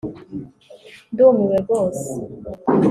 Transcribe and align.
Ndumiwe 1.13 1.55
rwose 1.63 2.03